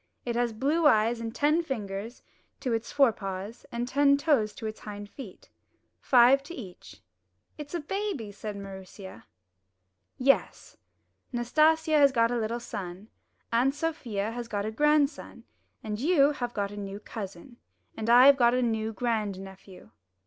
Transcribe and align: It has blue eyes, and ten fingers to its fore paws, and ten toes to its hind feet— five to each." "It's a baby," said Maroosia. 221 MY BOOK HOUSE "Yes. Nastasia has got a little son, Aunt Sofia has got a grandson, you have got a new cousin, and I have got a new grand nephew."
It 0.25 0.35
has 0.35 0.51
blue 0.51 0.87
eyes, 0.87 1.19
and 1.19 1.29
ten 1.35 1.61
fingers 1.61 2.23
to 2.61 2.73
its 2.73 2.91
fore 2.91 3.11
paws, 3.11 3.67
and 3.71 3.87
ten 3.87 4.17
toes 4.17 4.51
to 4.55 4.65
its 4.65 4.79
hind 4.79 5.07
feet— 5.11 5.51
five 6.01 6.41
to 6.45 6.55
each." 6.55 7.03
"It's 7.59 7.75
a 7.75 7.79
baby," 7.79 8.31
said 8.31 8.55
Maroosia. 8.55 9.27
221 10.17 10.37
MY 10.39 10.39
BOOK 10.39 10.41
HOUSE 10.41 10.57
"Yes. 10.57 10.77
Nastasia 11.31 11.97
has 11.99 12.11
got 12.11 12.31
a 12.31 12.39
little 12.39 12.59
son, 12.59 13.09
Aunt 13.53 13.75
Sofia 13.75 14.31
has 14.31 14.47
got 14.47 14.65
a 14.65 14.71
grandson, 14.71 15.43
you 15.83 16.31
have 16.31 16.55
got 16.55 16.71
a 16.71 16.77
new 16.77 16.99
cousin, 16.99 17.57
and 17.95 18.09
I 18.09 18.25
have 18.25 18.37
got 18.37 18.55
a 18.55 18.63
new 18.63 18.91
grand 18.93 19.39
nephew." 19.39 19.91